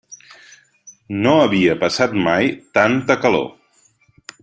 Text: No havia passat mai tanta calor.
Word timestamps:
No 1.27 1.33
havia 1.43 1.75
passat 1.83 2.17
mai 2.29 2.51
tanta 2.79 3.19
calor. 3.27 3.49